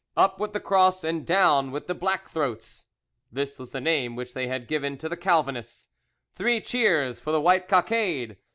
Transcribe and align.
Up 0.17 0.39
with 0.39 0.51
the 0.53 0.59
Cross 0.59 1.03
and 1.03 1.23
down 1.27 1.69
with 1.69 1.85
the 1.85 1.93
black 1.93 2.27
throats!" 2.27 2.87
(This 3.31 3.59
was 3.59 3.69
the 3.69 3.79
name 3.79 4.15
which 4.15 4.33
they 4.33 4.47
had 4.47 4.67
given 4.67 4.97
to 4.97 5.07
the 5.07 5.15
Calvinists.) 5.15 5.89
"Three 6.33 6.59
cheers 6.59 7.19
for 7.19 7.31
the 7.31 7.39
white 7.39 7.67
cockade! 7.67 8.37